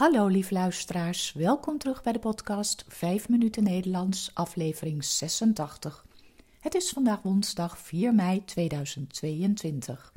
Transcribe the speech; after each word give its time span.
Hallo 0.00 0.26
lieve 0.26 0.54
luisteraars, 0.54 1.32
welkom 1.32 1.78
terug 1.78 2.02
bij 2.02 2.12
de 2.12 2.18
podcast 2.18 2.84
5 2.88 3.28
minuten 3.28 3.62
Nederlands, 3.62 4.30
aflevering 4.34 5.04
86. 5.04 6.06
Het 6.60 6.74
is 6.74 6.90
vandaag 6.90 7.22
woensdag 7.22 7.78
4 7.78 8.14
mei 8.14 8.44
2022. 8.44 10.12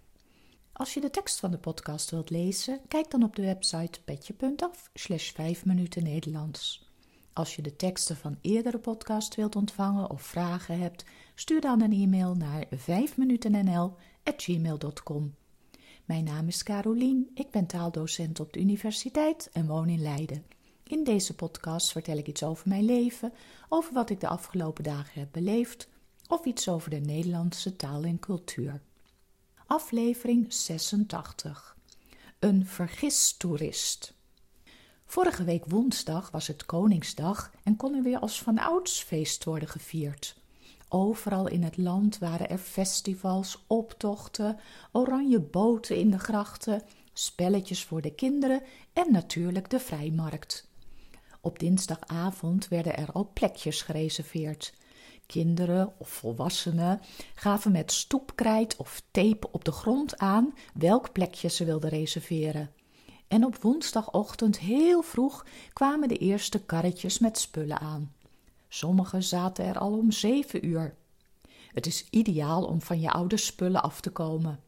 Als 0.74 0.94
je 0.94 1.02
de 1.02 1.10
tekst 1.10 1.40
van 1.40 1.52
de 1.52 1.58
podcast 1.58 2.12
wilt 2.12 2.30
lezen, 2.30 2.80
kijk 2.88 3.12
dan 3.12 3.24
op 3.24 3.36
de 3.36 3.42
website 3.42 4.02
petje.af 4.02 4.90
slash 4.94 5.32
5 5.32 5.66
minuten 5.66 6.04
Nederlands. 6.04 6.90
Als 7.34 7.56
je 7.56 7.62
de 7.62 7.76
teksten 7.76 8.18
van 8.18 8.38
eerdere 8.42 8.80
podcast 8.80 9.36
wilt 9.36 9.56
ontvangen 9.56 10.10
of 10.10 10.22
vragen 10.22 10.80
hebt, 10.80 11.06
stuur 11.36 11.62
dan 11.62 11.82
een 11.82 11.94
e-mail 11.94 12.36
naar 12.36 12.66
5minutennl@gmail.com. 12.76 15.34
Mijn 16.06 16.24
naam 16.24 16.48
is 16.48 16.64
Carolien, 16.64 17.32
ik 17.34 17.52
ben 17.52 17.66
taaldocent 17.66 18.40
op 18.40 18.54
de 18.54 18.60
universiteit 18.60 19.50
en 19.54 19.68
woon 19.68 19.90
in 19.90 20.02
Leiden. 20.02 20.46
In 20.84 21.04
deze 21.04 21.36
podcast 21.36 21.92
vertel 21.92 22.18
ik 22.18 22.28
iets 22.28 22.44
over 22.44 22.70
mijn 22.70 22.86
leven, 22.86 23.34
over 23.70 23.94
wat 23.94 24.10
ik 24.10 24.20
de 24.20 24.28
afgelopen 24.28 24.84
dagen 24.84 25.20
heb 25.20 25.30
beleefd 25.32 25.88
of 26.28 26.46
iets 26.46 26.70
over 26.70 26.90
de 26.90 27.00
Nederlandse 27.00 27.76
taal 27.76 28.04
en 28.04 28.20
cultuur. 28.20 28.82
Aflevering 29.66 30.54
86 30.54 31.78
Een 32.40 32.66
vergistoerist. 32.66 34.14
Vorige 35.06 35.44
week 35.44 35.66
woensdag 35.66 36.32
was 36.32 36.48
het 36.48 36.66
Koningsdag 36.66 37.52
en 37.64 37.76
kon 37.76 37.96
er 37.96 38.04
weer 38.04 38.20
als 38.20 38.42
vanouds 38.42 39.04
feest 39.04 39.44
worden 39.44 39.70
gevierd. 39.70 40.42
Overal 40.96 41.48
in 41.48 41.64
het 41.64 41.78
land 41.78 42.18
waren 42.18 42.50
er 42.50 42.58
festivals, 42.58 43.64
optochten, 43.68 44.60
oranje 44.92 45.40
boten 45.40 45.98
in 45.98 46.12
de 46.12 46.20
grachten, 46.20 46.82
spelletjes 47.14 47.84
voor 47.84 48.02
de 48.02 48.14
kinderen 48.14 48.62
en 48.94 49.12
natuurlijk 49.12 49.70
de 49.70 49.80
vrijmarkt. 49.80 50.68
Op 51.42 51.60
dinsdagavond 51.60 52.68
werden 52.68 52.98
er 52.98 53.12
al 53.12 53.30
plekjes 53.34 53.82
gereserveerd. 53.82 54.74
Kinderen 55.26 55.94
of 55.98 56.10
volwassenen 56.10 57.02
gaven 57.36 57.72
met 57.72 57.92
stoepkrijt 57.92 58.76
of 58.78 59.04
tape 59.12 59.52
op 59.52 59.66
de 59.66 59.72
grond 59.72 60.18
aan 60.18 60.54
welk 60.74 61.12
plekje 61.12 61.50
ze 61.50 61.66
wilden 61.66 61.90
reserveren. 61.90 62.72
En 63.28 63.46
op 63.46 63.56
woensdagochtend 63.56 64.60
heel 64.60 65.02
vroeg 65.02 65.46
kwamen 65.74 66.08
de 66.08 66.18
eerste 66.18 66.64
karretjes 66.64 67.20
met 67.20 67.38
spullen 67.38 67.80
aan. 67.80 68.12
Sommigen 68.74 69.24
zaten 69.24 69.66
er 69.66 69.78
al 69.78 69.92
om 69.92 70.12
zeven 70.12 70.66
uur. 70.66 70.96
Het 71.74 71.86
is 71.86 72.08
ideaal 72.10 72.64
om 72.66 72.82
van 72.82 73.00
je 73.00 73.12
oude 73.12 73.38
spullen 73.38 73.84
af 73.84 74.02
te 74.02 74.10
komen. 74.10 74.60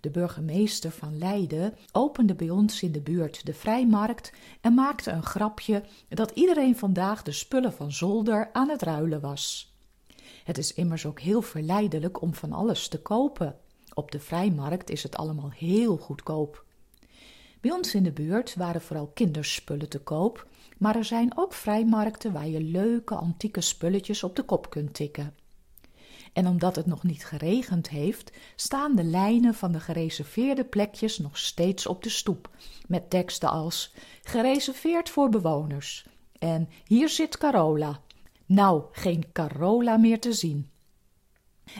De 0.00 0.10
burgemeester 0.10 0.90
van 0.90 1.18
Leiden 1.18 1.76
opende 1.92 2.34
bij 2.34 2.50
ons 2.50 2.82
in 2.82 2.92
de 2.92 3.00
buurt 3.00 3.46
de 3.46 3.54
vrijmarkt 3.54 4.32
en 4.60 4.74
maakte 4.74 5.10
een 5.10 5.22
grapje 5.22 5.84
dat 6.08 6.30
iedereen 6.30 6.76
vandaag 6.76 7.22
de 7.22 7.32
spullen 7.32 7.72
van 7.72 7.92
zolder 7.92 8.50
aan 8.52 8.68
het 8.68 8.82
ruilen 8.82 9.20
was. 9.20 9.74
Het 10.44 10.58
is 10.58 10.74
immers 10.74 11.06
ook 11.06 11.20
heel 11.20 11.42
verleidelijk 11.42 12.22
om 12.22 12.34
van 12.34 12.52
alles 12.52 12.88
te 12.88 13.02
kopen. 13.02 13.56
Op 13.94 14.10
de 14.10 14.20
vrijmarkt 14.20 14.90
is 14.90 15.02
het 15.02 15.16
allemaal 15.16 15.50
heel 15.50 15.96
goedkoop. 15.96 16.64
Bij 17.60 17.70
ons 17.70 17.94
in 17.94 18.02
de 18.02 18.12
buurt 18.12 18.54
waren 18.54 18.80
vooral 18.80 19.06
kinderspullen 19.06 19.88
te 19.88 19.98
koop, 19.98 20.48
maar 20.80 20.96
er 20.96 21.04
zijn 21.04 21.38
ook 21.38 21.52
vrijmarkten 21.52 22.32
waar 22.32 22.48
je 22.48 22.62
leuke 22.62 23.14
antieke 23.14 23.60
spulletjes 23.60 24.22
op 24.22 24.36
de 24.36 24.42
kop 24.42 24.70
kunt 24.70 24.94
tikken. 24.94 25.34
En 26.32 26.46
omdat 26.46 26.76
het 26.76 26.86
nog 26.86 27.02
niet 27.02 27.24
geregend 27.24 27.88
heeft, 27.88 28.32
staan 28.56 28.96
de 28.96 29.04
lijnen 29.04 29.54
van 29.54 29.72
de 29.72 29.80
gereserveerde 29.80 30.64
plekjes 30.64 31.18
nog 31.18 31.38
steeds 31.38 31.86
op 31.86 32.02
de 32.02 32.08
stoep, 32.08 32.50
met 32.86 33.10
teksten 33.10 33.50
als 33.50 33.94
gereserveerd 34.22 35.10
voor 35.10 35.28
bewoners 35.28 36.06
en 36.38 36.68
hier 36.84 37.08
zit 37.08 37.38
Carola. 37.38 38.00
Nou, 38.46 38.82
geen 38.92 39.24
Carola 39.32 39.96
meer 39.96 40.20
te 40.20 40.32
zien. 40.32 40.70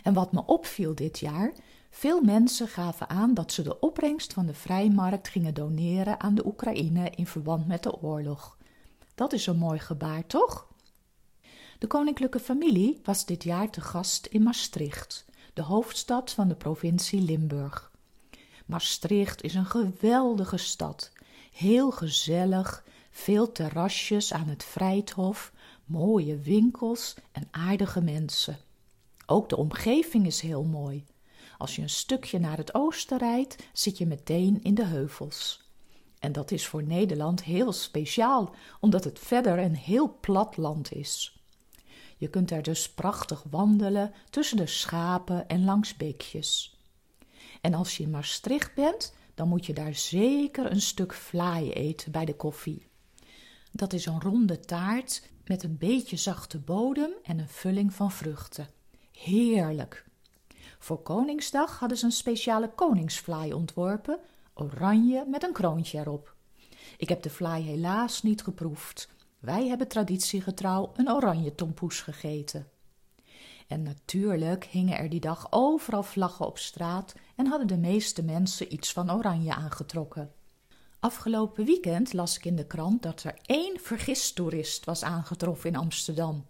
En 0.03 0.15
wat 0.15 0.32
me 0.32 0.47
opviel 0.47 0.94
dit 0.94 1.19
jaar, 1.19 1.53
veel 1.91 2.21
mensen 2.21 2.69
gaven 2.69 3.09
aan 3.09 3.34
dat 3.34 3.53
ze 3.53 3.62
de 3.62 3.81
opbrengst 3.81 4.32
van 4.32 4.47
de 4.47 4.55
vrijmarkt 4.55 5.28
gingen 5.28 5.55
doneren 5.55 6.21
aan 6.21 6.34
de 6.34 6.47
Oekraïne 6.47 7.11
in 7.11 7.27
verband 7.27 7.67
met 7.67 7.82
de 7.82 8.03
oorlog. 8.03 8.59
Dat 9.20 9.32
is 9.32 9.47
een 9.47 9.56
mooi 9.56 9.78
gebaar, 9.78 10.26
toch? 10.26 10.66
De 11.78 11.86
koninklijke 11.86 12.41
familie 12.41 13.00
was 13.04 13.25
dit 13.25 13.44
jaar 13.44 13.70
te 13.70 13.81
gast 13.81 14.26
in 14.26 14.42
Maastricht, 14.42 15.25
de 15.54 15.62
hoofdstad 15.62 16.31
van 16.31 16.48
de 16.48 16.54
provincie 16.54 17.20
Limburg. 17.20 17.91
Maastricht 18.66 19.42
is 19.42 19.54
een 19.54 19.66
geweldige 19.66 20.56
stad, 20.56 21.12
heel 21.53 21.91
gezellig, 21.91 22.84
veel 23.10 23.53
terrasjes 23.53 24.32
aan 24.32 24.48
het 24.48 24.64
Vrijthof, 24.64 25.52
mooie 25.84 26.38
winkels 26.38 27.14
en 27.32 27.48
aardige 27.50 28.00
mensen. 28.00 28.58
Ook 29.26 29.48
de 29.48 29.56
omgeving 29.56 30.26
is 30.26 30.41
heel 30.41 30.64
mooi. 30.64 31.04
Als 31.58 31.76
je 31.76 31.82
een 31.82 31.91
stukje 31.91 32.38
naar 32.38 32.56
het 32.56 32.75
oosten 32.75 33.19
rijdt, 33.19 33.56
zit 33.72 33.98
je 33.98 34.06
meteen 34.06 34.62
in 34.62 34.75
de 34.75 34.84
heuvels. 34.84 35.69
En 36.20 36.32
dat 36.32 36.50
is 36.50 36.66
voor 36.66 36.82
Nederland 36.82 37.42
heel 37.42 37.72
speciaal, 37.72 38.54
omdat 38.81 39.04
het 39.04 39.19
verder 39.19 39.58
een 39.58 39.76
heel 39.76 40.16
plat 40.20 40.56
land 40.56 40.92
is. 40.92 41.38
Je 42.16 42.28
kunt 42.28 42.50
er 42.50 42.62
dus 42.62 42.91
prachtig 42.91 43.44
wandelen 43.50 44.12
tussen 44.31 44.56
de 44.56 44.66
schapen 44.66 45.48
en 45.48 45.64
langs 45.64 45.97
beekjes. 45.97 46.78
En 47.60 47.75
als 47.75 47.97
je 47.97 48.03
in 48.03 48.10
Maastricht 48.10 48.75
bent, 48.75 49.14
dan 49.34 49.48
moet 49.48 49.66
je 49.66 49.72
daar 49.72 49.94
zeker 49.94 50.70
een 50.70 50.81
stuk 50.81 51.12
vlaai 51.12 51.72
eten 51.72 52.12
bij 52.12 52.25
de 52.25 52.34
koffie. 52.34 52.87
Dat 53.72 53.92
is 53.92 54.06
een 54.06 54.20
ronde 54.20 54.60
taart 54.60 55.28
met 55.44 55.62
een 55.62 55.78
beetje 55.78 56.16
zachte 56.16 56.58
bodem 56.58 57.10
en 57.22 57.38
een 57.38 57.48
vulling 57.48 57.94
van 57.94 58.12
vruchten. 58.12 58.69
Heerlijk! 59.12 60.04
Voor 60.78 61.02
Koningsdag 61.02 61.78
hadden 61.78 61.98
ze 61.98 62.04
een 62.04 62.12
speciale 62.12 62.69
koningsvlaai 62.69 63.52
ontworpen, 63.52 64.19
oranje 64.55 65.25
met 65.27 65.43
een 65.43 65.53
kroontje 65.53 65.99
erop. 65.99 66.34
Ik 66.97 67.09
heb 67.09 67.22
de 67.22 67.31
vlaai 67.31 67.65
helaas 67.65 68.22
niet 68.22 68.43
geproefd, 68.43 69.09
wij 69.41 69.66
hebben 69.66 69.88
traditiegetrouw 69.88 70.93
een 70.97 71.11
oranje 71.11 71.55
tompoes 71.55 72.00
gegeten. 72.00 72.69
En 73.69 73.83
natuurlijk 73.83 74.65
hingen 74.65 74.99
er 74.99 75.09
die 75.09 75.21
dag 75.21 75.47
overal 75.50 76.03
vlaggen 76.03 76.47
op 76.47 76.59
straat 76.59 77.15
en 77.37 77.47
hadden 77.47 77.66
de 77.66 77.78
meeste 77.78 78.22
mensen 78.22 78.72
iets 78.72 78.93
van 78.93 79.12
oranje 79.12 79.55
aangetrokken. 79.55 80.33
Afgelopen 81.00 81.65
weekend 81.65 82.12
las 82.12 82.37
ik 82.37 82.44
in 82.44 82.56
de 82.56 82.67
krant 82.67 83.03
dat 83.03 83.22
er 83.22 83.38
één 83.43 83.81
vergistoerist 83.81 84.84
was 84.84 85.03
aangetroffen 85.03 85.71
in 85.71 85.77
Amsterdam. 85.77 86.47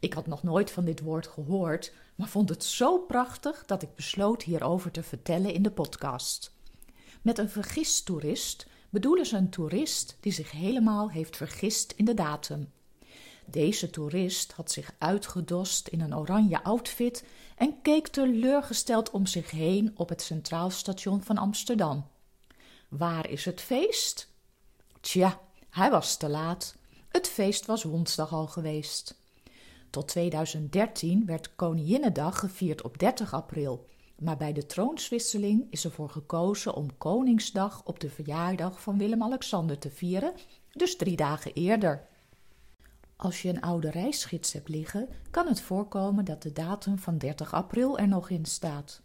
Ik 0.00 0.12
had 0.12 0.26
nog 0.26 0.42
nooit 0.42 0.70
van 0.70 0.84
dit 0.84 1.00
woord 1.00 1.26
gehoord, 1.26 1.92
maar 2.14 2.28
vond 2.28 2.48
het 2.48 2.64
zo 2.64 2.98
prachtig 2.98 3.64
dat 3.66 3.82
ik 3.82 3.94
besloot 3.94 4.42
hierover 4.42 4.90
te 4.90 5.02
vertellen 5.02 5.54
in 5.54 5.62
de 5.62 5.70
podcast. 5.70 6.52
Met 7.22 7.38
een 7.38 7.50
vergistoerist 7.50 8.66
bedoelen 8.90 9.26
ze 9.26 9.36
een 9.36 9.50
toerist 9.50 10.16
die 10.20 10.32
zich 10.32 10.50
helemaal 10.50 11.10
heeft 11.10 11.36
vergist 11.36 11.92
in 11.96 12.04
de 12.04 12.14
datum. 12.14 12.70
Deze 13.44 13.90
toerist 13.90 14.52
had 14.52 14.70
zich 14.70 14.94
uitgedost 14.98 15.88
in 15.88 16.00
een 16.00 16.16
oranje 16.16 16.64
outfit 16.64 17.24
en 17.56 17.82
keek 17.82 18.08
teleurgesteld 18.08 19.10
om 19.10 19.26
zich 19.26 19.50
heen 19.50 19.92
op 19.94 20.08
het 20.08 20.22
Centraal 20.22 20.70
Station 20.70 21.22
van 21.22 21.38
Amsterdam. 21.38 22.06
Waar 22.88 23.30
is 23.30 23.44
het 23.44 23.60
feest? 23.60 24.28
Tja, 25.00 25.40
hij 25.70 25.90
was 25.90 26.16
te 26.16 26.28
laat. 26.28 26.76
Het 27.08 27.28
feest 27.28 27.66
was 27.66 27.82
woensdag 27.82 28.32
al 28.32 28.46
geweest. 28.46 29.14
Tot 29.90 30.08
2013 30.08 31.26
werd 31.26 31.54
Koninginnedag 31.56 32.38
gevierd 32.38 32.82
op 32.82 32.98
30 32.98 33.34
april 33.34 33.86
maar 34.22 34.36
bij 34.36 34.52
de 34.52 34.66
troonswisseling 34.66 35.66
is 35.70 35.84
ervoor 35.84 36.10
gekozen 36.10 36.74
om 36.74 36.98
Koningsdag 36.98 37.82
op 37.84 38.00
de 38.00 38.10
verjaardag 38.10 38.82
van 38.82 38.98
Willem-Alexander 38.98 39.78
te 39.78 39.90
vieren, 39.90 40.32
dus 40.72 40.96
drie 40.96 41.16
dagen 41.16 41.52
eerder. 41.52 42.06
Als 43.16 43.42
je 43.42 43.48
een 43.48 43.60
oude 43.60 43.90
reisgids 43.90 44.52
hebt 44.52 44.68
liggen, 44.68 45.08
kan 45.30 45.46
het 45.46 45.60
voorkomen 45.60 46.24
dat 46.24 46.42
de 46.42 46.52
datum 46.52 46.98
van 46.98 47.18
30 47.18 47.54
april 47.54 47.98
er 47.98 48.08
nog 48.08 48.30
in 48.30 48.44
staat. 48.44 49.02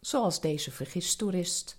Zoals 0.00 0.40
deze 0.40 0.70
vergistoerist. 0.70 1.78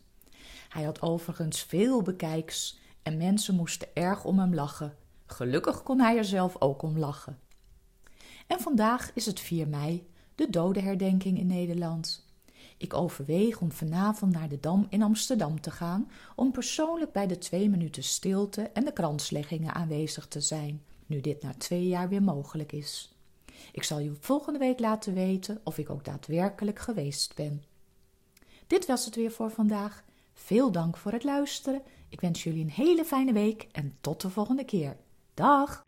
Hij 0.70 0.84
had 0.84 1.02
overigens 1.02 1.62
veel 1.62 2.02
bekijks 2.02 2.80
en 3.04 3.18
mensen 3.18 3.56
moesten 3.56 3.88
erg 3.94 4.26
om 4.26 4.40
hem 4.40 4.54
lachen. 4.54 4.96
Gelukkig 5.26 5.84
kon 5.84 6.00
hij 6.00 6.18
er 6.18 6.26
zelf 6.26 6.62
ook 6.62 6.82
om 6.82 6.98
lachen. 6.98 7.40
En 8.48 8.60
vandaag 8.60 9.12
is 9.14 9.26
het 9.26 9.40
4 9.40 9.68
mei, 9.68 10.08
de 10.36 10.50
dodenherdenking 10.50 11.38
in 11.38 11.48
Nederland. 11.48 12.31
Ik 12.82 12.94
overweeg 12.94 13.60
om 13.60 13.72
vanavond 13.72 14.34
naar 14.34 14.50
de 14.50 14.60
Dam 14.60 14.88
in 14.90 15.02
Amsterdam 15.02 15.62
te 15.62 15.72
gaan 15.72 16.12
om 16.36 16.52
persoonlijk 16.52 17.12
bij 17.12 17.28
de 17.28 17.38
twee 17.38 17.70
minuten 17.70 18.04
stilte 18.04 18.62
en 18.62 18.86
de 18.86 18.94
kransleggingen 18.94 19.74
aanwezig 19.74 20.28
te 20.28 20.42
zijn, 20.42 20.84
nu 21.06 21.22
dit 21.22 21.42
na 21.42 21.54
twee 21.58 21.88
jaar 21.88 22.10
weer 22.10 22.24
mogelijk 22.24 22.72
is. 22.72 23.16
Ik 23.72 23.84
zal 23.84 24.00
je 24.00 24.16
volgende 24.20 24.60
week 24.60 24.80
laten 24.80 25.14
weten 25.14 25.62
of 25.64 25.78
ik 25.78 25.90
ook 25.90 26.06
daadwerkelijk 26.06 26.80
geweest 26.80 27.36
ben. 27.36 27.64
Dit 28.68 28.86
was 28.86 29.06
het 29.06 29.16
weer 29.16 29.32
voor 29.32 29.52
vandaag. 29.52 30.04
Veel 30.34 30.72
dank 30.72 30.98
voor 30.98 31.12
het 31.12 31.24
luisteren. 31.24 31.82
Ik 32.10 32.22
wens 32.22 32.44
jullie 32.44 32.64
een 32.64 32.72
hele 32.72 33.06
fijne 33.06 33.34
week 33.34 33.68
en 33.72 33.98
tot 34.02 34.22
de 34.22 34.30
volgende 34.30 34.66
keer. 34.66 34.98
Dag! 35.34 35.86